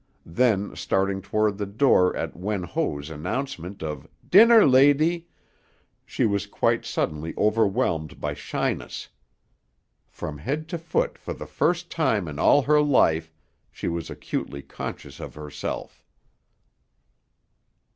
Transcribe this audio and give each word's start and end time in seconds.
Then, 0.25 0.75
starting 0.75 1.21
toward 1.21 1.59
the 1.59 1.67
door 1.67 2.15
at 2.17 2.35
Wen 2.35 2.63
Ho's 2.63 3.11
announcement 3.11 3.83
of 3.83 4.07
"Dinner, 4.27 4.65
lady," 4.65 5.27
she 6.07 6.25
was 6.25 6.47
quite 6.47 6.83
suddenly 6.85 7.35
overwhelmed 7.37 8.19
by 8.19 8.33
shyness. 8.33 9.09
From 10.09 10.39
head 10.39 10.67
to 10.69 10.79
foot 10.79 11.19
for 11.19 11.33
the 11.35 11.45
first 11.45 11.91
time 11.91 12.27
in 12.27 12.39
all 12.39 12.63
her 12.63 12.81
life 12.81 13.31
she 13.69 13.87
was 13.87 14.09
acutely 14.09 14.63
conscious 14.63 15.19
of 15.19 15.35
herself. 15.35 16.03